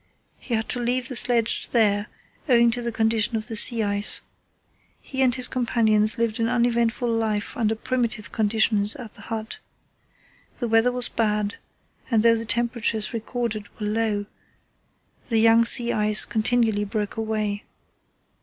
He 0.39 0.55
had 0.55 0.67
to 0.69 0.79
leave 0.79 1.09
the 1.09 1.15
sledge 1.15 1.69
there 1.69 2.07
owing 2.49 2.71
to 2.71 2.81
the 2.81 2.91
condition 2.91 3.35
of 3.37 3.47
the 3.47 3.55
sea 3.55 3.83
ice. 3.83 4.21
He 4.99 5.21
and 5.21 5.35
his 5.35 5.47
companions 5.47 6.17
lived 6.17 6.39
an 6.39 6.49
uneventful 6.49 7.07
life 7.07 7.55
under 7.55 7.75
primitive 7.75 8.31
conditions 8.31 8.95
at 8.95 9.13
the 9.13 9.21
hut. 9.21 9.59
The 10.57 10.67
weather 10.67 10.91
was 10.91 11.07
bad, 11.07 11.57
and 12.09 12.23
though 12.23 12.35
the 12.35 12.45
temperatures 12.45 13.13
recorded 13.13 13.67
were 13.79 13.85
low, 13.85 14.25
the 15.29 15.37
young 15.37 15.65
sea 15.65 15.93
ice 15.93 16.25
continually 16.25 16.83
broke 16.83 17.15
away. 17.15 17.63